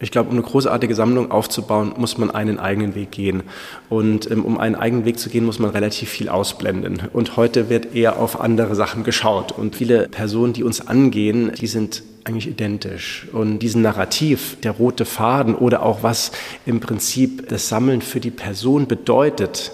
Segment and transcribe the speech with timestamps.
[0.00, 3.42] Ich glaube, um eine großartige Sammlung aufzubauen, muss man einen eigenen Weg gehen.
[3.88, 7.02] Und ähm, um einen eigenen Weg zu gehen, muss man relativ viel ausblenden.
[7.12, 9.50] Und heute wird eher auf andere Sachen geschaut.
[9.50, 13.26] Und viele Personen, die uns angehen, die sind eigentlich identisch.
[13.32, 16.30] Und diesen Narrativ, der rote Faden oder auch was
[16.64, 19.72] im Prinzip das Sammeln für die Person bedeutet,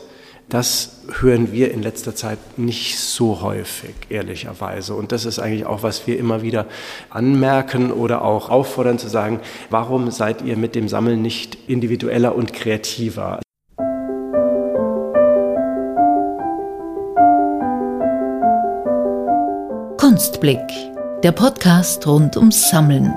[0.48, 4.94] das hören wir in letzter Zeit nicht so häufig, ehrlicherweise.
[4.94, 6.66] Und das ist eigentlich auch, was wir immer wieder
[7.10, 9.40] anmerken oder auch auffordern zu sagen,
[9.70, 13.40] warum seid ihr mit dem Sammeln nicht individueller und kreativer?
[19.98, 20.60] Kunstblick,
[21.22, 23.14] der Podcast rund ums Sammeln.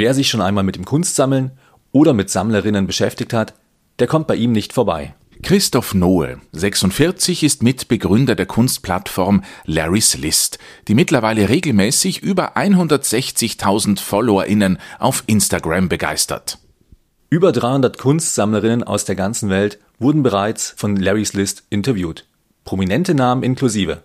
[0.00, 1.50] Wer sich schon einmal mit dem Kunstsammeln
[1.92, 3.52] oder mit Sammlerinnen beschäftigt hat,
[3.98, 5.14] der kommt bei ihm nicht vorbei.
[5.42, 10.58] Christoph Noe, 46, ist Mitbegründer der Kunstplattform Larry's List,
[10.88, 16.56] die mittlerweile regelmäßig über 160.000 FollowerInnen auf Instagram begeistert.
[17.28, 22.24] Über 300 Kunstsammlerinnen aus der ganzen Welt wurden bereits von Larry's List interviewt.
[22.64, 24.02] Prominente Namen inklusive.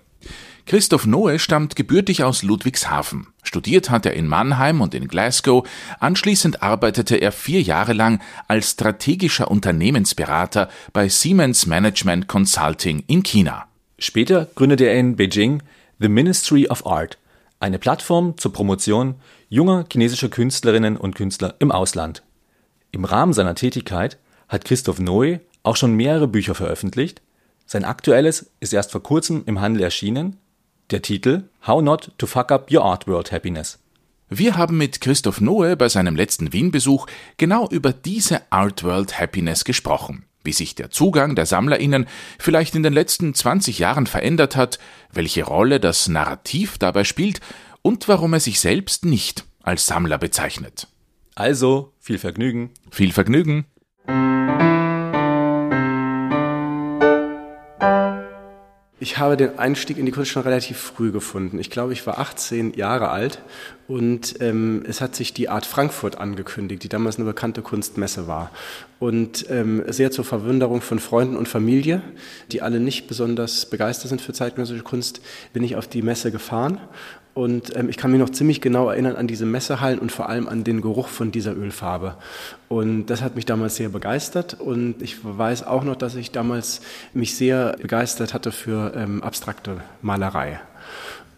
[0.65, 3.27] Christoph Noe stammt gebürtig aus Ludwigshafen.
[3.43, 5.67] Studiert hat er in Mannheim und in Glasgow.
[5.99, 13.67] Anschließend arbeitete er vier Jahre lang als strategischer Unternehmensberater bei Siemens Management Consulting in China.
[13.99, 15.61] Später gründete er in Beijing
[15.99, 17.19] The Ministry of Art,
[17.59, 19.15] eine Plattform zur Promotion
[19.49, 22.23] junger chinesischer Künstlerinnen und Künstler im Ausland.
[22.91, 27.21] Im Rahmen seiner Tätigkeit hat Christoph Noe auch schon mehrere Bücher veröffentlicht.
[27.67, 30.37] Sein aktuelles ist erst vor kurzem im Handel erschienen
[30.91, 33.79] der Titel How Not to Fuck Up Your Art World Happiness.
[34.29, 39.65] Wir haben mit Christoph Noe bei seinem letzten Wien-Besuch genau über diese Art World Happiness
[39.65, 40.25] gesprochen.
[40.43, 44.79] Wie sich der Zugang der SammlerInnen vielleicht in den letzten 20 Jahren verändert hat,
[45.11, 47.39] welche Rolle das Narrativ dabei spielt
[47.81, 50.87] und warum er sich selbst nicht als Sammler bezeichnet.
[51.33, 52.71] Also, viel Vergnügen.
[52.91, 53.65] Viel Vergnügen.
[59.05, 61.59] Ich habe den Einstieg in die Kunst schon relativ früh gefunden.
[61.59, 63.39] Ich glaube, ich war 18 Jahre alt
[63.87, 68.49] und ähm, es hat sich die Art Frankfurt angekündigt, die damals eine bekannte Kunstmesse war.
[68.97, 72.01] Und ähm, sehr zur Verwunderung von Freunden und Familie,
[72.51, 75.21] die alle nicht besonders begeistert sind für zeitgenössische Kunst,
[75.53, 76.79] bin ich auf die Messe gefahren
[77.35, 80.47] und ähm, ich kann mich noch ziemlich genau erinnern an diese Messehallen und vor allem
[80.47, 82.15] an den Geruch von dieser Ölfarbe.
[82.69, 84.53] Und das hat mich damals sehr begeistert.
[84.53, 86.79] Und ich weiß auch noch, dass ich damals
[87.13, 90.61] mich sehr begeistert hatte für ähm, abstrakte Malerei.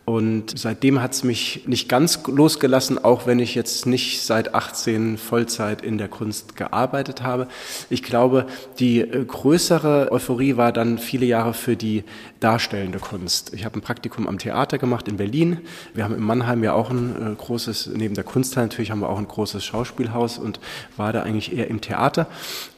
[0.09, 5.17] Und seitdem hat es mich nicht ganz losgelassen, auch wenn ich jetzt nicht seit 18
[5.17, 7.49] Vollzeit in der Kunst gearbeitet habe.
[7.89, 8.45] Ich glaube,
[8.79, 12.05] die äh, größere Euphorie war dann viele Jahre für die
[12.39, 13.53] darstellende Kunst.
[13.53, 15.57] Ich habe ein Praktikum am Theater gemacht in Berlin.
[15.93, 19.09] Wir haben in Mannheim ja auch ein äh, großes, neben der Kunsthalle natürlich haben wir
[19.09, 20.61] auch ein großes Schauspielhaus und
[20.95, 22.27] war da eigentlich eher im Theater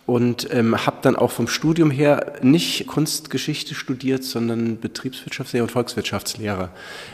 [0.09, 6.69] und ähm, habe dann auch vom Studium her nicht Kunstgeschichte studiert, sondern Betriebswirtschaftslehre und Volkswirtschaftslehre.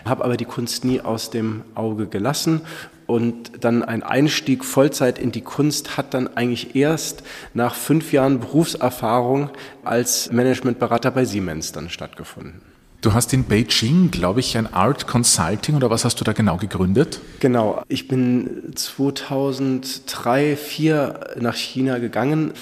[0.06, 2.62] Habe aber die Kunst nie aus dem Auge gelassen
[3.06, 7.24] und dann ein Einstieg Vollzeit in die Kunst hat dann eigentlich erst
[7.54, 9.50] nach fünf Jahren Berufserfahrung
[9.84, 12.75] als Managementberater bei Siemens dann stattgefunden.
[13.06, 16.58] Du hast in Beijing, glaube ich, ein Art Consulting oder was hast du da genau
[16.58, 17.20] gegründet?
[17.40, 22.54] Genau, ich bin 2003, 2004 nach China gegangen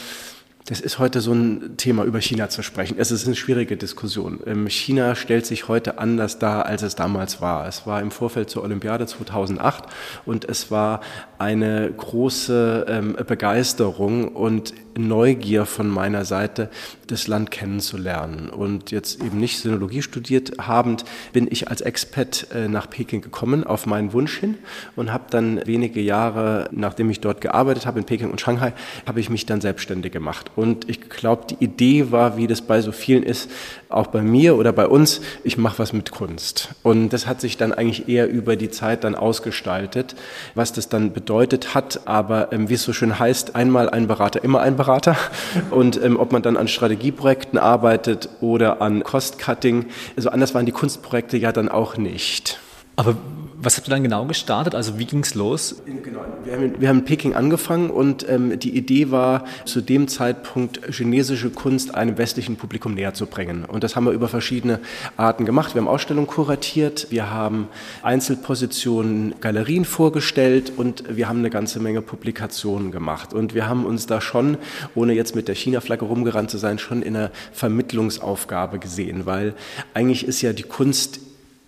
[0.74, 2.96] das ist heute so ein Thema, über China zu sprechen.
[2.98, 4.40] Es ist eine schwierige Diskussion.
[4.48, 7.68] Ähm, China stellt sich heute anders dar, als es damals war.
[7.68, 9.84] Es war im Vorfeld zur Olympiade 2008
[10.26, 11.02] und es war
[11.38, 16.70] eine große ähm, Begeisterung und Neugier von meiner Seite,
[17.08, 18.50] das Land kennenzulernen.
[18.50, 23.64] Und jetzt eben nicht Sinologie studiert habend, bin ich als Expat äh, nach Peking gekommen,
[23.64, 24.58] auf meinen Wunsch hin
[24.96, 28.74] und habe dann wenige Jahre, nachdem ich dort gearbeitet habe, in Peking und Shanghai,
[29.06, 30.52] habe ich mich dann selbstständig gemacht.
[30.56, 33.50] Und ich glaube, die Idee war, wie das bei so vielen ist,
[33.90, 36.70] auch bei mir oder bei uns, ich mache was mit Kunst.
[36.84, 40.16] Und das hat sich dann eigentlich eher über die Zeit dann ausgestaltet,
[40.56, 42.08] was das dann bedeutet hat.
[42.08, 45.16] Aber ähm, wie es so schön heißt, einmal ein Berater, immer ein Berater.
[45.70, 50.72] Und ähm, ob man dann an Strategieprojekten arbeitet oder an Cost-Cutting, also anders waren die
[50.72, 52.60] Kunstprojekte ja dann auch nicht.
[52.96, 53.16] Aber
[53.64, 54.76] was habt ihr dann genau gestartet?
[54.76, 55.76] Also wie ging es los?
[55.86, 56.22] Genau.
[56.44, 60.82] Wir haben, wir haben in Peking angefangen und ähm, die Idee war, zu dem Zeitpunkt
[60.94, 63.66] chinesische Kunst einem westlichen Publikum näher zu bringen.
[63.66, 64.80] Und das haben wir über verschiedene
[65.18, 65.76] Arten gemacht.
[65.76, 67.68] Wir haben Ausstellungen kuratiert, wir haben
[68.02, 73.34] Einzelpositionen, Galerien vorgestellt und wir haben eine ganze Menge Publikationen gemacht.
[73.34, 74.58] Und wir haben uns da schon,
[74.96, 79.54] ohne jetzt mit der China-Flagge rumgerannt zu sein, schon in einer Vermittlungsaufgabe gesehen, weil
[79.94, 81.20] eigentlich ist ja die Kunst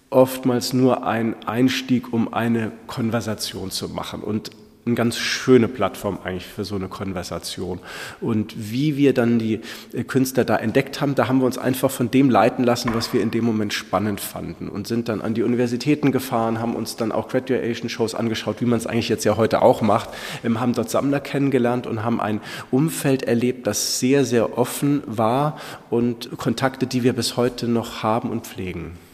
[0.09, 4.21] oftmals nur ein Einstieg, um eine Konversation zu machen.
[4.21, 4.51] Und
[4.85, 7.79] eine ganz schöne Plattform eigentlich für so eine Konversation.
[8.21, 9.61] Und wie wir dann die
[9.93, 13.11] äh, Künstler da entdeckt haben, da haben wir uns einfach von dem leiten lassen, was
[13.11, 16.95] wir in dem Moment spannend fanden und sind dann an die Universitäten gefahren, haben uns
[16.95, 20.09] dann auch Graduation-Shows angeschaut, wie man es eigentlich jetzt ja heute auch macht,
[20.43, 25.59] ähm, haben dort Sammler kennengelernt und haben ein Umfeld erlebt, das sehr, sehr offen war
[25.89, 29.04] und Kontakte, die wir bis heute noch haben und pflegen.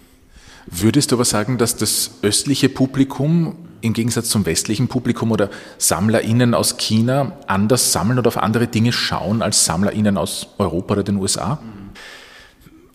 [0.68, 6.54] Würdest du aber sagen, dass das östliche Publikum im Gegensatz zum westlichen Publikum oder SammlerInnen
[6.54, 11.18] aus China anders sammeln oder auf andere Dinge schauen als SammlerInnen aus Europa oder den
[11.18, 11.60] USA?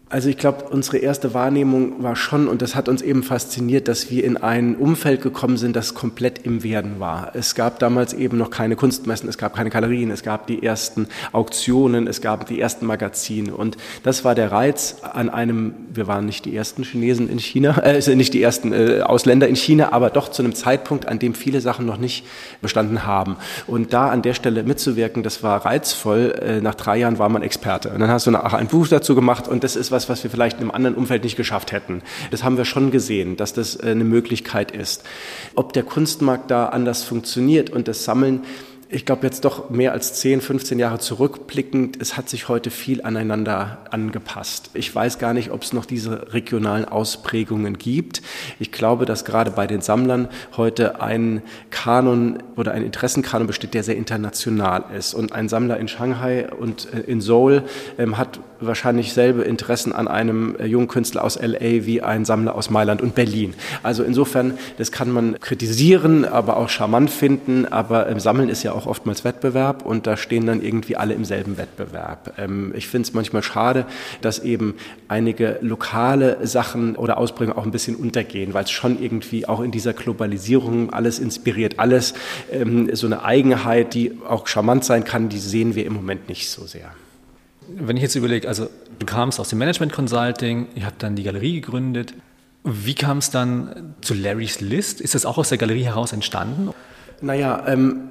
[0.08, 4.08] Also ich glaube, unsere erste Wahrnehmung war schon, und das hat uns eben fasziniert, dass
[4.08, 7.32] wir in ein Umfeld gekommen sind, das komplett im Werden war.
[7.34, 11.08] Es gab damals eben noch keine Kunstmessen, es gab keine Galerien, es gab die ersten
[11.32, 13.52] Auktionen, es gab die ersten Magazine.
[13.52, 17.78] Und das war der Reiz an einem, wir waren nicht die ersten Chinesen in China,
[17.82, 21.34] äh, nicht die ersten äh, Ausländer in China, aber doch zu einem Zeitpunkt, an dem
[21.34, 22.24] viele Sachen noch nicht
[22.62, 23.36] bestanden haben.
[23.66, 26.34] Und da an der Stelle mitzuwirken, das war reizvoll.
[26.40, 27.90] Äh, nach drei Jahren war man Experte.
[27.90, 30.30] Und dann hast du auch ein Buch dazu gemacht und das ist was, was wir
[30.30, 32.02] vielleicht in einem anderen Umfeld nicht geschafft hätten.
[32.30, 35.04] Das haben wir schon gesehen, dass das äh, eine Möglichkeit ist.
[35.54, 38.42] Ob der Kunstmarkt da anders funktioniert und das Sammeln
[38.88, 43.02] ich glaube jetzt doch mehr als 10, 15 Jahre zurückblickend, es hat sich heute viel
[43.02, 44.70] aneinander angepasst.
[44.74, 48.22] Ich weiß gar nicht, ob es noch diese regionalen Ausprägungen gibt.
[48.60, 53.82] Ich glaube, dass gerade bei den Sammlern heute ein Kanon oder ein Interessenkanon besteht, der
[53.82, 55.14] sehr international ist.
[55.14, 57.64] Und ein Sammler in Shanghai und äh, in Seoul
[57.98, 62.54] ähm, hat wahrscheinlich selbe Interessen an einem äh, jungen Künstler aus LA wie ein Sammler
[62.54, 63.54] aus Mailand und Berlin.
[63.82, 67.66] Also insofern, das kann man kritisieren, aber auch charmant finden.
[67.66, 71.24] Aber ähm, Sammeln ist ja auch oftmals Wettbewerb und da stehen dann irgendwie alle im
[71.24, 72.34] selben Wettbewerb.
[72.38, 73.86] Ähm, ich finde es manchmal schade,
[74.20, 74.74] dass eben
[75.08, 79.70] einige lokale Sachen oder Ausprägungen auch ein bisschen untergehen, weil es schon irgendwie auch in
[79.70, 82.14] dieser Globalisierung alles inspiriert, alles
[82.52, 86.50] ähm, so eine Eigenheit, die auch charmant sein kann, die sehen wir im Moment nicht
[86.50, 86.90] so sehr.
[87.68, 88.68] Wenn ich jetzt überlege, also
[88.98, 92.14] du kamst aus dem Management Consulting, ihr habt dann die Galerie gegründet.
[92.64, 95.00] Wie kam es dann zu Larry's List?
[95.00, 96.70] Ist das auch aus der Galerie heraus entstanden?
[97.20, 98.08] Naja, ähm,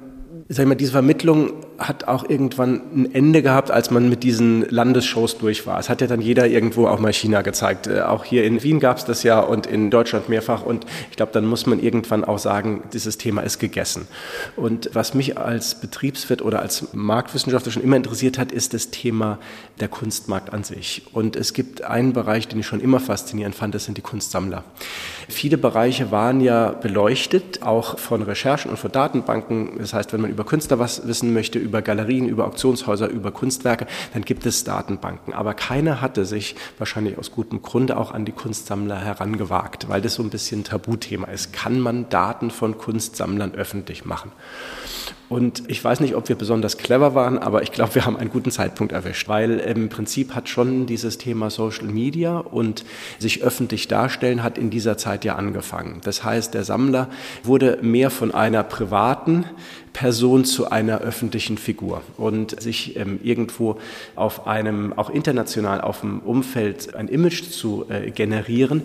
[0.48, 4.68] sag ich mal, diese Vermittlung hat auch irgendwann ein Ende gehabt, als man mit diesen
[4.68, 5.78] Landesshows durch war.
[5.78, 7.86] Es hat ja dann jeder irgendwo auch mal China gezeigt.
[7.86, 10.62] Äh, auch hier in Wien gab es das ja und in Deutschland mehrfach.
[10.62, 14.08] Und ich glaube, dann muss man irgendwann auch sagen, dieses Thema ist gegessen.
[14.56, 19.38] Und was mich als Betriebswirt oder als Marktwissenschaftler schon immer interessiert hat, ist das Thema
[19.80, 21.02] der Kunstmarkt an sich.
[21.12, 24.64] Und es gibt einen Bereich, den ich schon immer faszinierend fand, das sind die Kunstsammler.
[25.28, 29.78] Viele Bereiche waren ja beleuchtet, auch von Recherchen und von Datenbanken.
[29.78, 33.86] Das heißt, wenn man über Künstler was wissen möchte, über Galerien, über Auktionshäuser, über Kunstwerke,
[34.14, 35.34] dann gibt es Datenbanken.
[35.34, 40.14] Aber keiner hatte sich wahrscheinlich aus gutem Grunde auch an die Kunstsammler herangewagt, weil das
[40.14, 41.52] so ein bisschen Tabuthema ist.
[41.52, 44.32] Kann man Daten von Kunstsammlern öffentlich machen?
[45.28, 48.30] Und ich weiß nicht, ob wir besonders clever waren, aber ich glaube, wir haben einen
[48.30, 52.84] guten Zeitpunkt erwischt, weil im Prinzip hat schon dieses Thema Social Media und
[53.18, 56.00] sich öffentlich darstellen hat in dieser Zeit ja angefangen.
[56.04, 57.08] Das heißt, der Sammler
[57.42, 59.44] wurde mehr von einer privaten
[59.96, 62.02] Person zu einer öffentlichen Figur.
[62.18, 63.78] Und sich ähm, irgendwo
[64.14, 68.82] auf einem, auch international auf dem Umfeld ein Image zu äh, generieren,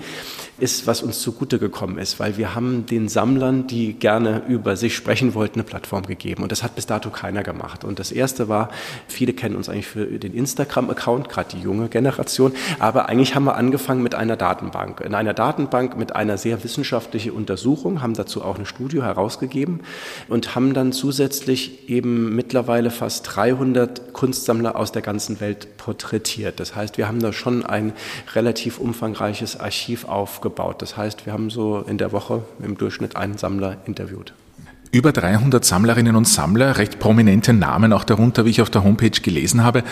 [0.57, 4.95] ist, was uns zugute gekommen ist, weil wir haben den Sammlern, die gerne über sich
[4.95, 7.83] sprechen wollten, eine Plattform gegeben und das hat bis dato keiner gemacht.
[7.83, 8.69] Und das erste war,
[9.07, 13.55] viele kennen uns eigentlich für den Instagram-Account, gerade die junge Generation, aber eigentlich haben wir
[13.55, 15.01] angefangen mit einer Datenbank.
[15.01, 19.81] In einer Datenbank mit einer sehr wissenschaftlichen Untersuchung, haben dazu auch eine Studie herausgegeben
[20.27, 26.59] und haben dann zusätzlich eben mittlerweile fast 300 Kunstsammler aus der ganzen Welt porträtiert.
[26.59, 27.93] Das heißt, wir haben da schon ein
[28.33, 30.81] relativ umfangreiches Archiv aufgebaut.
[30.81, 34.33] Das heißt, wir haben so in der Woche im Durchschnitt einen Sammler interviewt.
[34.93, 39.09] Über 300 Sammlerinnen und Sammler, recht prominente Namen auch darunter, wie ich auf der Homepage
[39.09, 39.83] gelesen habe.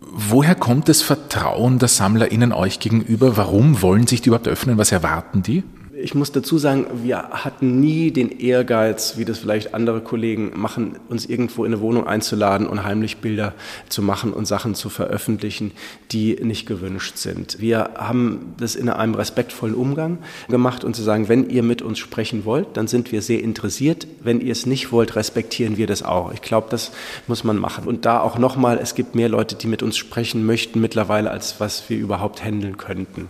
[0.00, 3.36] Woher kommt das Vertrauen der SammlerInnen euch gegenüber?
[3.36, 4.78] Warum wollen sich die überhaupt öffnen?
[4.78, 5.62] Was erwarten die?
[5.98, 10.96] Ich muss dazu sagen, wir hatten nie den Ehrgeiz, wie das vielleicht andere Kollegen machen,
[11.08, 13.54] uns irgendwo in eine Wohnung einzuladen und heimlich Bilder
[13.88, 15.72] zu machen und Sachen zu veröffentlichen,
[16.12, 17.60] die nicht gewünscht sind.
[17.60, 21.98] Wir haben das in einem respektvollen Umgang gemacht und zu sagen, wenn ihr mit uns
[21.98, 24.06] sprechen wollt, dann sind wir sehr interessiert.
[24.20, 26.32] Wenn ihr es nicht wollt, respektieren wir das auch.
[26.32, 26.92] Ich glaube, das
[27.26, 27.86] muss man machen.
[27.86, 31.58] Und da auch nochmal, es gibt mehr Leute, die mit uns sprechen möchten mittlerweile, als
[31.58, 33.28] was wir überhaupt handeln könnten.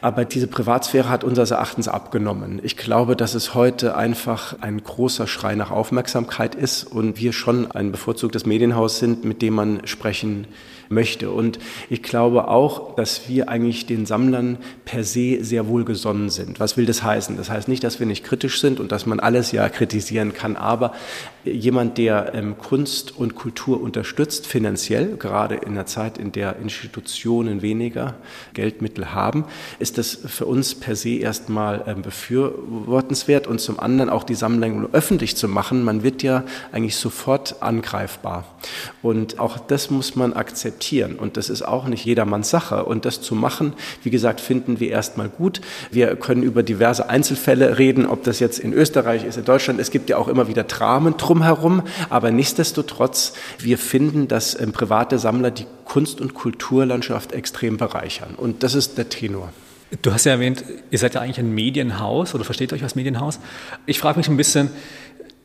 [0.00, 2.60] Aber diese Privatsphäre hat unseres Erachtens abgenommen.
[2.62, 7.70] Ich glaube, dass es heute einfach ein großer Schrei nach Aufmerksamkeit ist und wir schon
[7.70, 10.46] ein bevorzugtes Medienhaus sind, mit dem man sprechen
[10.90, 11.30] möchte.
[11.30, 11.58] Und
[11.90, 16.60] ich glaube auch, dass wir eigentlich den Sammlern per se sehr wohlgesonnen sind.
[16.60, 17.36] Was will das heißen?
[17.36, 20.56] Das heißt nicht, dass wir nicht kritisch sind und dass man alles ja kritisieren kann,
[20.56, 20.92] aber
[21.44, 27.62] jemand, der ähm, Kunst und Kultur unterstützt, finanziell, gerade in einer Zeit, in der Institutionen
[27.62, 28.14] weniger
[28.54, 29.44] Geldmittel haben,
[29.78, 34.88] ist das für uns per se erstmal ähm, befürwortenswert und zum anderen auch die Sammlung
[34.92, 35.84] öffentlich zu machen.
[35.84, 38.44] Man wird ja eigentlich sofort angreifbar.
[39.02, 41.16] Und auch das muss man akzeptieren.
[41.16, 42.84] Und das ist auch nicht jedermanns Sache.
[42.84, 45.60] Und das zu machen, wie gesagt, finden wir erstmal gut.
[45.90, 49.80] Wir können über diverse Einzelfälle reden, ob das jetzt in Österreich ist, in Deutschland.
[49.80, 51.82] Es gibt ja auch immer wieder Dramen drumherum.
[52.10, 58.34] Aber nichtsdestotrotz, wir finden, dass ähm, private Sammler die Kunst- und Kulturlandschaft extrem bereichern.
[58.36, 59.52] Und das ist der Tenor.
[60.02, 63.40] Du hast ja erwähnt, ihr seid ja eigentlich ein Medienhaus oder versteht euch als Medienhaus.
[63.86, 64.70] Ich frage mich ein bisschen,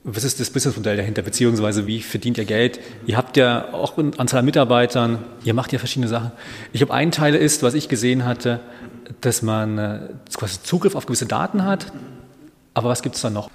[0.04, 2.80] was ist das Businessmodell dahinter, beziehungsweise wie verdient ihr Geld?
[3.06, 6.32] Ihr habt ja auch eine Anzahl Mitarbeitern, ihr macht ja verschiedene Sachen.
[6.74, 8.60] Ich habe einen Teil ist, was ich gesehen hatte,
[9.22, 10.00] dass man äh,
[10.34, 11.94] quasi Zugriff auf gewisse Daten hat.
[12.74, 13.50] Aber was gibt es da noch?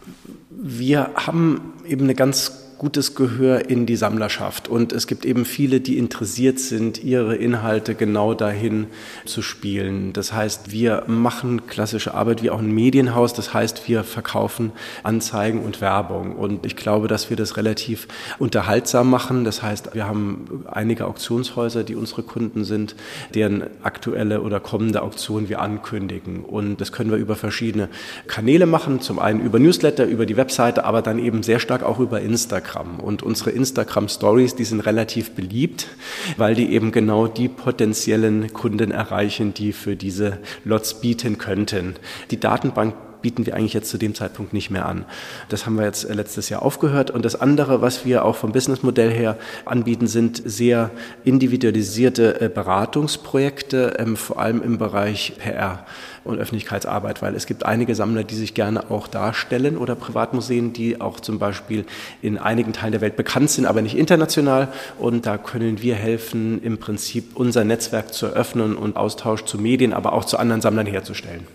[0.50, 4.68] Wir haben eben eine ganz gutes Gehör in die Sammlerschaft.
[4.68, 8.86] Und es gibt eben viele, die interessiert sind, ihre Inhalte genau dahin
[9.24, 10.12] zu spielen.
[10.12, 13.34] Das heißt, wir machen klassische Arbeit wie auch ein Medienhaus.
[13.34, 14.70] Das heißt, wir verkaufen
[15.02, 16.36] Anzeigen und Werbung.
[16.36, 18.06] Und ich glaube, dass wir das relativ
[18.38, 19.44] unterhaltsam machen.
[19.44, 22.94] Das heißt, wir haben einige Auktionshäuser, die unsere Kunden sind,
[23.34, 26.44] deren aktuelle oder kommende Auktion wir ankündigen.
[26.44, 27.88] Und das können wir über verschiedene
[28.28, 29.00] Kanäle machen.
[29.00, 32.67] Zum einen über Newsletter, über die Webseite, aber dann eben sehr stark auch über Instagram.
[32.68, 33.00] Instagram.
[33.00, 35.88] Und unsere Instagram Stories, die sind relativ beliebt,
[36.36, 41.96] weil die eben genau die potenziellen Kunden erreichen, die für diese Lots bieten könnten.
[42.30, 45.04] Die Datenbank bieten wir eigentlich jetzt zu dem Zeitpunkt nicht mehr an.
[45.48, 47.10] Das haben wir jetzt äh, letztes Jahr aufgehört.
[47.10, 50.90] Und das andere, was wir auch vom Businessmodell her anbieten, sind sehr
[51.24, 55.84] individualisierte äh, Beratungsprojekte, ähm, vor allem im Bereich PR
[56.28, 61.00] und Öffentlichkeitsarbeit, weil es gibt einige Sammler, die sich gerne auch darstellen oder Privatmuseen, die
[61.00, 61.84] auch zum Beispiel
[62.22, 64.68] in einigen Teilen der Welt bekannt sind, aber nicht international.
[64.98, 69.92] Und da können wir helfen, im Prinzip unser Netzwerk zu eröffnen und Austausch zu Medien,
[69.92, 71.46] aber auch zu anderen Sammlern herzustellen.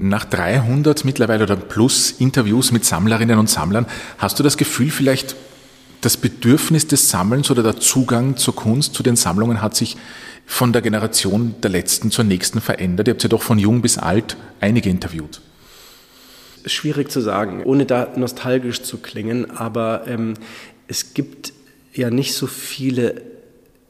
[0.00, 3.86] Nach 300 mittlerweile oder plus Interviews mit Sammlerinnen und Sammlern,
[4.18, 5.34] hast du das Gefühl, vielleicht
[6.00, 9.96] das Bedürfnis des Sammelns oder der Zugang zur Kunst, zu den Sammlungen hat sich
[10.46, 13.08] von der Generation der letzten zur nächsten verändert?
[13.08, 15.40] Ihr habt ja doch von jung bis alt einige interviewt.
[16.64, 20.34] Schwierig zu sagen, ohne da nostalgisch zu klingen, aber ähm,
[20.86, 21.52] es gibt
[21.92, 23.20] ja nicht so viele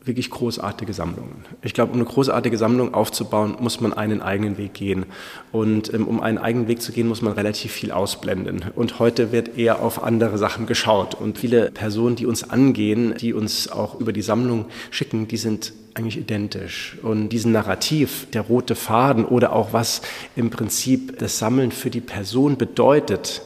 [0.08, 1.44] wirklich großartige Sammlungen.
[1.62, 5.06] Ich glaube, um eine großartige Sammlung aufzubauen, muss man einen eigenen Weg gehen.
[5.52, 8.64] Und ähm, um einen eigenen Weg zu gehen, muss man relativ viel ausblenden.
[8.74, 11.14] Und heute wird eher auf andere Sachen geschaut.
[11.14, 15.72] Und viele Personen, die uns angehen, die uns auch über die Sammlung schicken, die sind
[15.94, 16.96] eigentlich identisch.
[17.02, 20.02] Und diesen Narrativ, der rote Faden oder auch was
[20.36, 23.42] im Prinzip das Sammeln für die Person bedeutet,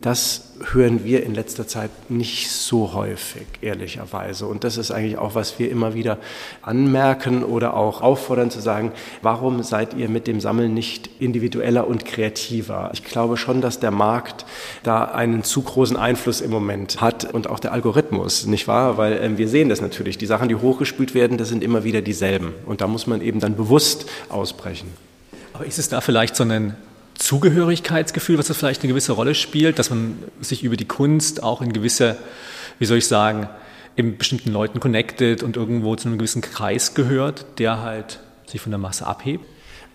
[0.00, 4.46] das hören wir in letzter Zeit nicht so häufig, ehrlicherweise.
[4.46, 6.18] Und das ist eigentlich auch, was wir immer wieder
[6.62, 12.04] anmerken oder auch auffordern zu sagen, warum seid ihr mit dem Sammeln nicht individueller und
[12.04, 12.90] kreativer?
[12.92, 14.44] Ich glaube schon, dass der Markt
[14.82, 18.98] da einen zu großen Einfluss im Moment hat und auch der Algorithmus, nicht wahr?
[18.98, 20.18] Weil äh, wir sehen das natürlich.
[20.18, 22.52] Die Sachen, die hochgespült werden, das sind immer wieder dieselben.
[22.66, 24.90] Und da muss man eben dann bewusst ausbrechen.
[25.54, 26.76] Aber ist es da vielleicht so ein
[27.18, 31.62] Zugehörigkeitsgefühl, was das vielleicht eine gewisse Rolle spielt, dass man sich über die Kunst auch
[31.62, 32.16] in gewisse,
[32.78, 33.48] wie soll ich sagen,
[33.96, 38.70] in bestimmten Leuten connected und irgendwo zu einem gewissen Kreis gehört, der halt sich von
[38.70, 39.44] der Masse abhebt?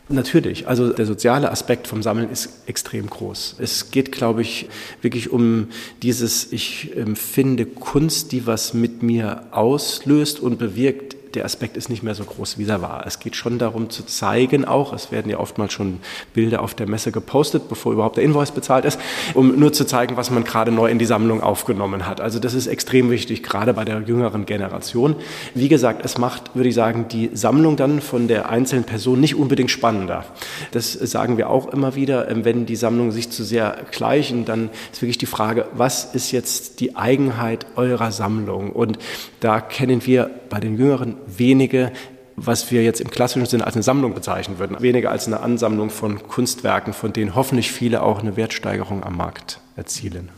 [0.09, 3.55] Natürlich, also der soziale Aspekt vom Sammeln ist extrem groß.
[3.59, 4.67] Es geht, glaube ich,
[5.01, 5.67] wirklich um
[6.01, 12.03] dieses, ich empfinde Kunst, die was mit mir auslöst und bewirkt, der Aspekt ist nicht
[12.03, 13.05] mehr so groß, wie er war.
[13.05, 15.99] Es geht schon darum zu zeigen auch, es werden ja oftmals schon
[16.33, 18.99] Bilder auf der Messe gepostet, bevor überhaupt der Invoice bezahlt ist,
[19.33, 22.21] um nur zu zeigen, was man gerade neu in die Sammlung aufgenommen hat.
[22.21, 25.15] Also das ist extrem wichtig, gerade bei der jüngeren Generation.
[25.53, 29.35] Wie gesagt, es macht, würde ich sagen, die Sammlung dann von der einzelnen Person nicht
[29.35, 30.25] unbedingt spannender.
[30.71, 34.69] Das sagen wir auch immer wieder, ähm, wenn die Sammlungen sich zu sehr gleichen, dann
[34.91, 38.71] ist wirklich die Frage, was ist jetzt die Eigenheit eurer Sammlung?
[38.71, 38.97] Und
[39.39, 41.91] da kennen wir bei den jüngeren wenige,
[42.35, 45.89] was wir jetzt im klassischen Sinne als eine Sammlung bezeichnen würden, weniger als eine Ansammlung
[45.89, 50.29] von Kunstwerken, von denen hoffentlich viele auch eine Wertsteigerung am Markt erzielen.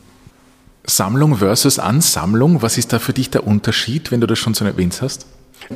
[0.86, 4.64] Sammlung versus Ansammlung, was ist da für dich der Unterschied, wenn du das schon so
[4.64, 5.26] erwähnt hast?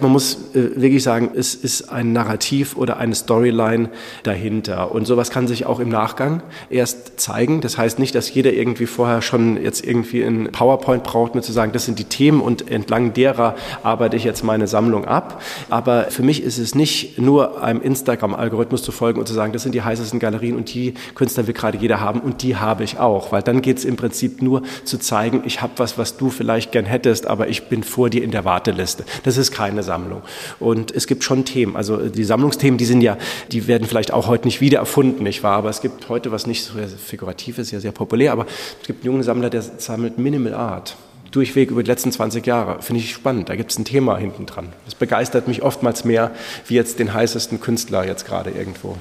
[0.00, 3.90] Man muss äh, wirklich sagen, es ist ein Narrativ oder eine Storyline
[4.22, 4.92] dahinter.
[4.92, 7.60] Und sowas kann sich auch im Nachgang erst zeigen.
[7.60, 11.52] Das heißt nicht, dass jeder irgendwie vorher schon jetzt irgendwie ein PowerPoint braucht, mir zu
[11.52, 15.42] sagen, das sind die Themen und entlang derer arbeite ich jetzt meine Sammlung ab.
[15.70, 19.62] Aber für mich ist es nicht nur einem Instagram-Algorithmus zu folgen und zu sagen, das
[19.62, 22.98] sind die heißesten Galerien und die Künstler will gerade jeder haben und die habe ich
[22.98, 23.32] auch.
[23.32, 26.72] Weil dann geht es im Prinzip nur zu zeigen, ich habe was, was du vielleicht
[26.72, 29.04] gern hättest, aber ich bin vor dir in der Warteliste.
[29.24, 30.22] Das ist keine Sammlung.
[30.60, 31.76] Und es gibt schon Themen.
[31.76, 33.16] Also die Sammlungsthemen, die sind ja,
[33.52, 35.56] die werden vielleicht auch heute nicht wieder erfunden, nicht wahr?
[35.56, 38.46] Aber es gibt heute was nicht so figurativ ist, ja sehr populär, aber
[38.80, 40.96] es gibt einen jungen Sammler, der sammelt Minimal Art
[41.30, 42.82] durchweg über die letzten 20 Jahre.
[42.82, 43.48] Finde ich spannend.
[43.48, 44.68] Da gibt es ein Thema hinten dran.
[44.84, 46.30] Das begeistert mich oftmals mehr
[46.66, 48.96] wie jetzt den heißesten Künstler jetzt gerade irgendwo.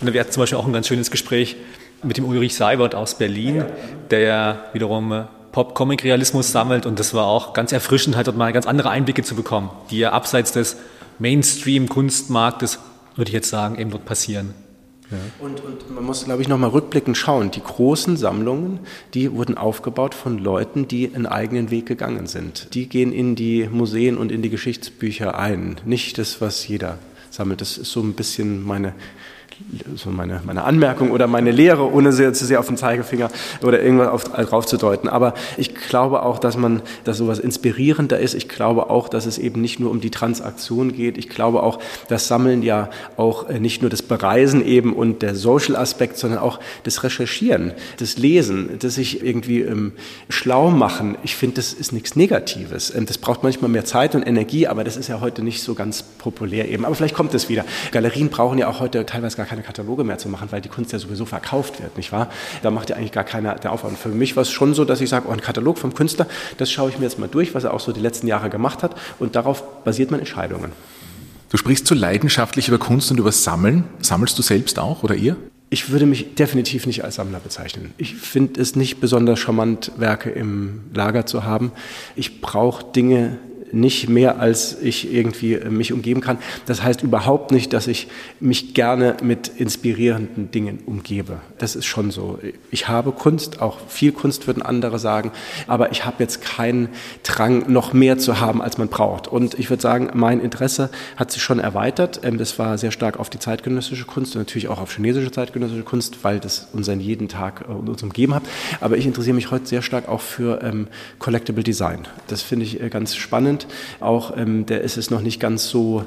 [0.00, 1.56] Und wir hatten zum Beispiel auch ein ganz schönes Gespräch
[2.02, 3.64] mit dem Ulrich Seibert aus Berlin,
[4.10, 8.90] der wiederum Pop-Comic-Realismus sammelt und das war auch ganz erfrischend, halt dort mal ganz andere
[8.90, 10.76] Einblicke zu bekommen, die ja abseits des
[11.18, 12.78] Mainstream-Kunstmarktes,
[13.16, 14.54] würde ich jetzt sagen, eben dort passieren.
[15.10, 15.18] Ja.
[15.44, 17.50] Und, und, man muss, glaube ich, nochmal rückblickend schauen.
[17.50, 18.80] Die großen Sammlungen,
[19.12, 22.74] die wurden aufgebaut von Leuten, die einen eigenen Weg gegangen sind.
[22.74, 25.76] Die gehen in die Museen und in die Geschichtsbücher ein.
[25.84, 26.98] Nicht das, was jeder
[27.30, 27.60] sammelt.
[27.60, 28.94] Das ist so ein bisschen meine
[29.96, 33.30] so meine, meine Anmerkung oder meine Lehre, ohne sehr, zu sehr auf den Zeigefinger
[33.62, 35.08] oder irgendwas auf, drauf zu deuten.
[35.08, 38.34] Aber ich glaube auch, dass man, dass sowas inspirierender ist.
[38.34, 41.18] Ich glaube auch, dass es eben nicht nur um die Transaktion geht.
[41.18, 41.78] Ich glaube auch,
[42.08, 46.40] das Sammeln ja auch äh, nicht nur das Bereisen eben und der Social Aspekt, sondern
[46.40, 49.92] auch das Recherchieren, das Lesen, das sich irgendwie ähm,
[50.28, 51.16] schlau machen.
[51.22, 52.94] Ich finde, das ist nichts Negatives.
[52.94, 55.74] Ähm, das braucht manchmal mehr Zeit und Energie, aber das ist ja heute nicht so
[55.74, 56.84] ganz populär eben.
[56.84, 57.64] Aber vielleicht kommt es wieder.
[57.90, 60.92] Galerien brauchen ja auch heute teilweise gar keine Kataloge mehr zu machen, weil die Kunst
[60.92, 62.30] ja sowieso verkauft wird, nicht wahr?
[62.62, 63.98] Da macht ja eigentlich gar keiner der Aufwand.
[63.98, 66.72] Für mich war es schon so, dass ich sage, oh, ein Katalog vom Künstler, das
[66.72, 68.96] schaue ich mir jetzt mal durch, was er auch so die letzten Jahre gemacht hat
[69.18, 70.72] und darauf basiert man Entscheidungen.
[71.50, 73.84] Du sprichst so leidenschaftlich über Kunst und über Sammeln.
[74.00, 75.36] Sammelst du selbst auch oder ihr?
[75.68, 77.92] Ich würde mich definitiv nicht als Sammler bezeichnen.
[77.98, 81.72] Ich finde es nicht besonders charmant, Werke im Lager zu haben.
[82.16, 83.36] Ich brauche Dinge
[83.72, 86.38] nicht mehr, als ich irgendwie äh, mich umgeben kann.
[86.66, 88.08] Das heißt überhaupt nicht, dass ich
[88.40, 91.40] mich gerne mit inspirierenden Dingen umgebe.
[91.58, 92.38] Das ist schon so.
[92.70, 95.32] Ich habe Kunst, auch viel Kunst würden andere sagen,
[95.66, 96.88] aber ich habe jetzt keinen
[97.22, 99.28] Drang, noch mehr zu haben, als man braucht.
[99.28, 102.20] Und ich würde sagen, mein Interesse hat sich schon erweitert.
[102.22, 105.82] Ähm, das war sehr stark auf die zeitgenössische Kunst und natürlich auch auf chinesische zeitgenössische
[105.82, 108.42] Kunst, weil das unseren jeden Tag äh, uns umgeben hat.
[108.80, 112.06] Aber ich interessiere mich heute sehr stark auch für ähm, Collectible Design.
[112.26, 113.61] Das finde ich äh, ganz spannend.
[114.00, 116.04] Auch ähm, der ist es noch nicht ganz so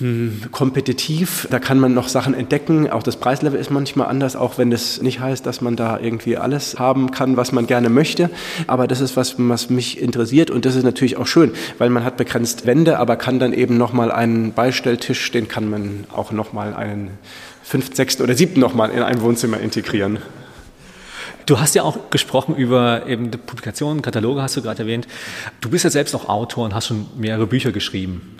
[0.00, 1.46] hm, kompetitiv.
[1.50, 2.88] Da kann man noch Sachen entdecken.
[2.88, 6.38] Auch das Preislevel ist manchmal anders, auch wenn das nicht heißt, dass man da irgendwie
[6.38, 8.30] alles haben kann, was man gerne möchte.
[8.66, 12.02] Aber das ist was, was mich interessiert und das ist natürlich auch schön, weil man
[12.02, 16.72] hat begrenzt Wände, aber kann dann eben nochmal einen Beistelltisch, den kann man auch nochmal
[16.72, 17.10] einen
[17.62, 20.18] fünften, sechsten oder siebten nochmal in ein Wohnzimmer integrieren.
[21.46, 25.06] Du hast ja auch gesprochen über eben Publikationen, Kataloge hast du gerade erwähnt.
[25.60, 28.36] Du bist ja selbst auch Autor und hast schon mehrere Bücher geschrieben.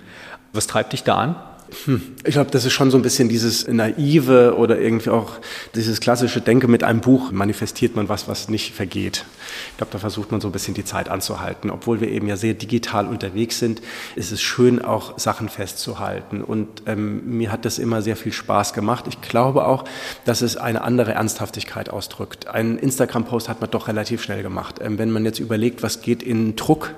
[0.52, 1.36] Was treibt dich da an?
[1.84, 2.02] Hm.
[2.24, 5.32] Ich glaube, das ist schon so ein bisschen dieses naive oder irgendwie auch
[5.74, 9.24] dieses klassische Denken mit einem Buch manifestiert man was, was nicht vergeht.
[9.72, 11.70] Ich glaube, da versucht man so ein bisschen die Zeit anzuhalten.
[11.70, 13.80] Obwohl wir eben ja sehr digital unterwegs sind,
[14.16, 16.42] ist es schön, auch Sachen festzuhalten.
[16.42, 19.06] Und ähm, mir hat das immer sehr viel Spaß gemacht.
[19.08, 19.84] Ich glaube auch,
[20.24, 22.48] dass es eine andere Ernsthaftigkeit ausdrückt.
[22.48, 24.76] Einen Instagram-Post hat man doch relativ schnell gemacht.
[24.82, 26.94] Ähm, wenn man jetzt überlegt, was geht in Druck,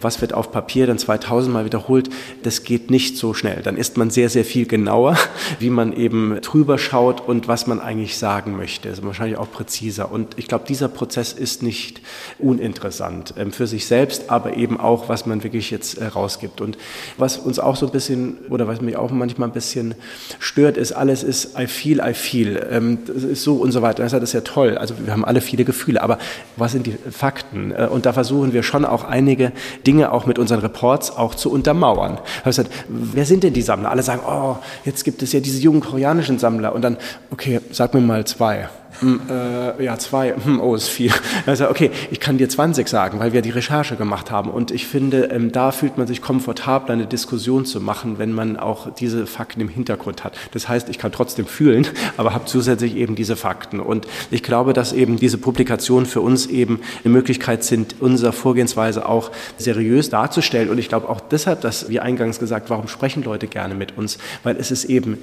[0.00, 2.10] was wird auf Papier dann 2000 Mal wiederholt,
[2.42, 3.62] das geht nicht so schnell.
[3.62, 5.14] Dann ist man sehr, sehr viel genauer,
[5.58, 8.88] wie man eben drüber schaut und was man eigentlich sagen möchte.
[8.88, 10.10] Also wahrscheinlich auch präziser.
[10.10, 12.00] Und ich glaube, dieser Prozess ist nicht
[12.38, 16.62] uninteressant ähm, für sich selbst, aber eben auch, was man wirklich jetzt äh, rausgibt.
[16.62, 16.78] Und
[17.18, 19.94] was uns auch so ein bisschen, oder was mich auch manchmal ein bisschen
[20.38, 22.66] stört, ist, alles ist I feel, I feel.
[22.70, 24.02] Ähm, das ist so und so weiter.
[24.02, 24.78] Das ist ja toll.
[24.78, 26.18] Also wir haben alle viele Gefühle, aber
[26.56, 27.70] was sind die Fakten?
[27.70, 29.52] Äh, und da versuchen wir schon auch einige
[29.86, 32.18] Dinge auch mit unseren Reports auch zu untermauern.
[32.44, 33.90] Also, wer sind denn die Sammler?
[33.90, 36.96] Alle sagen, oh, jetzt gibt es ja diese jungen koreanischen Sammler und dann,
[37.30, 38.68] okay, sag mir mal zwei.
[39.00, 41.12] Hm, äh, ja, zwei, hm, oh, ist viel.
[41.44, 44.50] Also, okay, ich kann dir 20 sagen, weil wir die Recherche gemacht haben.
[44.50, 48.56] Und ich finde, ähm, da fühlt man sich komfortabler, eine Diskussion zu machen, wenn man
[48.56, 50.36] auch diese Fakten im Hintergrund hat.
[50.52, 53.80] Das heißt, ich kann trotzdem fühlen, aber habe zusätzlich eben diese Fakten.
[53.80, 59.08] Und ich glaube, dass eben diese Publikationen für uns eben eine Möglichkeit sind, unsere Vorgehensweise
[59.08, 60.70] auch seriös darzustellen.
[60.70, 64.18] Und ich glaube auch deshalb, dass, wie eingangs gesagt, warum sprechen Leute gerne mit uns?
[64.42, 65.18] Weil es ist eben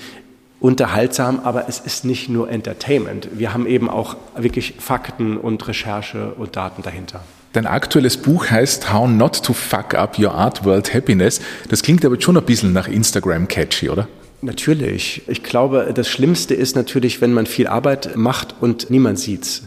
[0.63, 3.27] unterhaltsam, aber es ist nicht nur Entertainment.
[3.33, 7.21] Wir haben eben auch wirklich Fakten und Recherche und Daten dahinter.
[7.51, 11.41] Dein aktuelles Buch heißt How Not to Fuck Up Your Art World Happiness.
[11.67, 14.07] Das klingt aber schon ein bisschen nach Instagram catchy, oder?
[14.41, 15.23] Natürlich.
[15.27, 19.63] Ich glaube, das Schlimmste ist natürlich, wenn man viel Arbeit macht und niemand sieht's.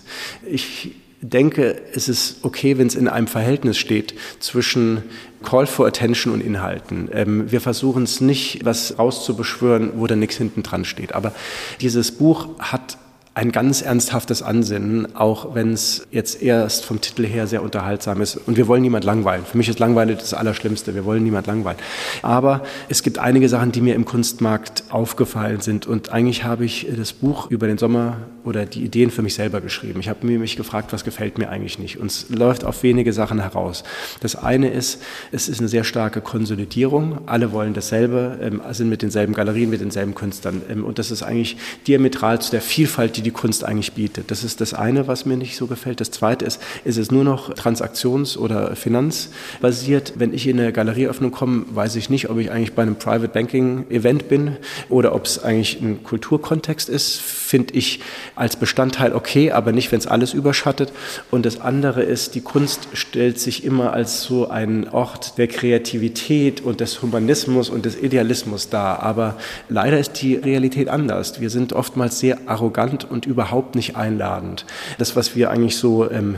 [0.50, 0.92] Ich
[1.28, 5.02] denke, es ist okay, wenn es in einem Verhältnis steht zwischen
[5.42, 7.08] Call for Attention und Inhalten.
[7.12, 11.14] Ähm, wir versuchen es nicht, was rauszubeschwören, wo da nichts hinten dran steht.
[11.14, 11.32] Aber
[11.80, 12.98] dieses Buch hat
[13.36, 18.36] ein ganz ernsthaftes Ansinnen, auch wenn es jetzt erst vom Titel her sehr unterhaltsam ist.
[18.36, 19.44] Und wir wollen niemand langweilen.
[19.44, 20.94] Für mich ist Langweile das Allerschlimmste.
[20.94, 21.76] Wir wollen niemand langweilen.
[22.22, 25.86] Aber es gibt einige Sachen, die mir im Kunstmarkt aufgefallen sind.
[25.86, 29.60] Und eigentlich habe ich das Buch über den Sommer oder die Ideen für mich selber
[29.60, 30.00] geschrieben.
[30.00, 31.98] Ich habe mir mich gefragt, was gefällt mir eigentlich nicht.
[31.98, 33.84] Und es läuft auf wenige Sachen heraus.
[34.20, 37.18] Das eine ist, es ist eine sehr starke Konsolidierung.
[37.26, 40.62] Alle wollen dasselbe, ähm, sind mit denselben Galerien, mit denselben Künstlern.
[40.70, 44.30] Ähm, und das ist eigentlich diametral zu der Vielfalt, die die Kunst eigentlich bietet.
[44.30, 46.00] Das ist das eine, was mir nicht so gefällt.
[46.00, 50.14] Das zweite ist, ist es nur noch transaktions- oder finanzbasiert.
[50.16, 53.28] Wenn ich in eine Galerieöffnung komme, weiß ich nicht, ob ich eigentlich bei einem Private
[53.28, 54.56] Banking Event bin
[54.88, 57.20] oder ob es eigentlich ein Kulturkontext ist.
[57.20, 58.00] Finde ich
[58.36, 60.92] als Bestandteil okay, aber nicht, wenn es alles überschattet.
[61.32, 66.60] Und das andere ist, die Kunst stellt sich immer als so ein Ort der Kreativität
[66.60, 69.02] und des Humanismus und des Idealismus dar.
[69.02, 69.36] Aber
[69.68, 71.40] leider ist die Realität anders.
[71.40, 74.66] Wir sind oftmals sehr arrogant und und überhaupt nicht einladend.
[74.98, 76.36] Das, was wir eigentlich so ähm,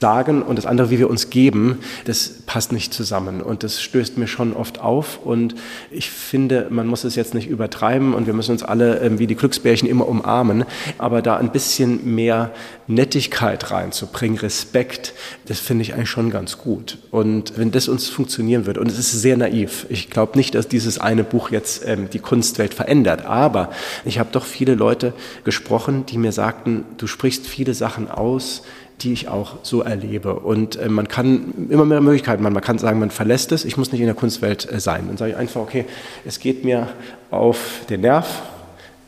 [0.00, 3.40] sagen und das andere, wie wir uns geben, das passt nicht zusammen.
[3.40, 5.20] Und das stößt mir schon oft auf.
[5.24, 5.54] Und
[5.90, 9.26] ich finde, man muss es jetzt nicht übertreiben und wir müssen uns alle ähm, wie
[9.26, 10.66] die Glücksbärchen immer umarmen.
[10.98, 12.50] Aber da ein bisschen mehr
[12.88, 15.14] Nettigkeit reinzubringen, Respekt,
[15.46, 16.98] das finde ich eigentlich schon ganz gut.
[17.10, 20.68] Und wenn das uns funktionieren würde, und es ist sehr naiv, ich glaube nicht, dass
[20.68, 23.70] dieses eine Buch jetzt ähm, die Kunstwelt verändert, aber
[24.04, 28.62] ich habe doch viele Leute gesprochen, die mir sagten, du sprichst viele Sachen aus,
[29.02, 30.34] die ich auch so erlebe.
[30.34, 32.54] Und äh, man kann immer mehr Möglichkeiten machen.
[32.54, 35.04] Man kann sagen, man verlässt es, ich muss nicht in der Kunstwelt äh, sein.
[35.08, 35.84] Dann sage ich einfach, okay,
[36.24, 36.88] es geht mir
[37.30, 38.42] auf den Nerv,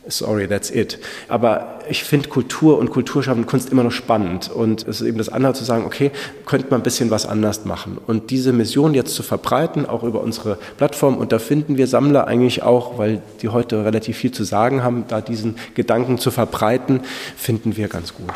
[0.07, 0.99] Sorry, that's it.
[1.29, 4.51] Aber ich finde Kultur und Kulturschaffen Kunst immer noch spannend.
[4.51, 6.11] Und es ist eben das andere zu sagen, okay,
[6.45, 7.97] könnte man ein bisschen was anders machen.
[8.07, 12.27] Und diese Mission jetzt zu verbreiten, auch über unsere Plattform, und da finden wir Sammler
[12.27, 17.01] eigentlich auch, weil die heute relativ viel zu sagen haben, da diesen Gedanken zu verbreiten,
[17.37, 18.33] finden wir ganz gut.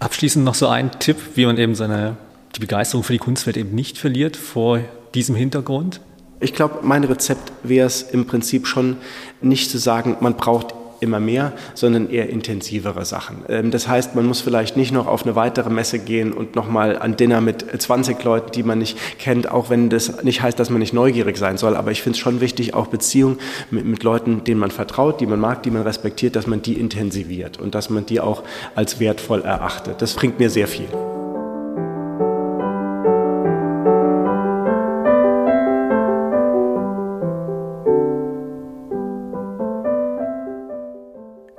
[0.00, 2.16] Abschließend noch so ein Tipp, wie man eben seine,
[2.54, 4.80] die Begeisterung für die Kunstwelt eben nicht verliert vor
[5.14, 6.00] diesem Hintergrund.
[6.40, 8.96] Ich glaube, mein Rezept wäre es im Prinzip schon
[9.40, 13.44] nicht zu sagen, man braucht immer mehr, sondern eher intensivere Sachen.
[13.48, 16.98] Ähm, das heißt, man muss vielleicht nicht noch auf eine weitere Messe gehen und nochmal
[16.98, 20.70] an Dinner mit 20 Leuten, die man nicht kennt, auch wenn das nicht heißt, dass
[20.70, 21.76] man nicht neugierig sein soll.
[21.76, 23.38] Aber ich finde es schon wichtig, auch Beziehungen
[23.70, 26.74] mit, mit Leuten, denen man vertraut, die man mag, die man respektiert, dass man die
[26.74, 28.42] intensiviert und dass man die auch
[28.74, 30.02] als wertvoll erachtet.
[30.02, 30.88] Das bringt mir sehr viel.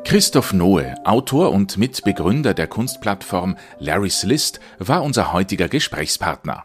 [0.09, 6.63] Christoph Noe, Autor und Mitbegründer der Kunstplattform Larry's List, war unser heutiger Gesprächspartner.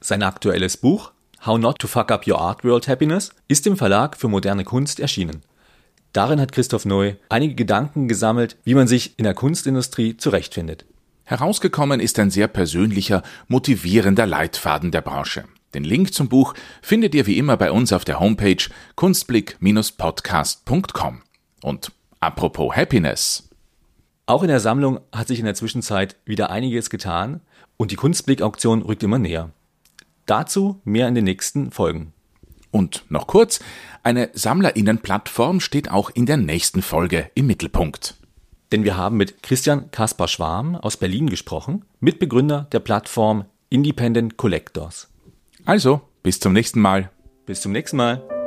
[0.00, 1.10] Sein aktuelles Buch
[1.44, 5.00] How Not to Fuck Up Your Art World Happiness ist im Verlag für moderne Kunst
[5.00, 5.42] erschienen.
[6.12, 10.84] Darin hat Christoph Noe einige Gedanken gesammelt, wie man sich in der Kunstindustrie zurechtfindet.
[11.24, 15.42] Herausgekommen ist ein sehr persönlicher, motivierender Leitfaden der Branche.
[15.74, 18.62] Den Link zum Buch findet ihr wie immer bei uns auf der Homepage
[18.94, 21.22] kunstblick-podcast.com.
[21.62, 23.48] Und Apropos Happiness.
[24.26, 27.40] Auch in der Sammlung hat sich in der Zwischenzeit wieder einiges getan
[27.78, 29.50] und die Kunstblick-Auktion rückt immer näher.
[30.26, 32.12] Dazu mehr in den nächsten Folgen.
[32.70, 33.60] Und noch kurz,
[34.02, 38.16] eine Sammlerinnenplattform steht auch in der nächsten Folge im Mittelpunkt.
[38.70, 45.08] Denn wir haben mit Christian Kaspar Schwarm aus Berlin gesprochen, Mitbegründer der Plattform Independent Collectors.
[45.64, 47.10] Also, bis zum nächsten Mal.
[47.46, 48.39] Bis zum nächsten Mal.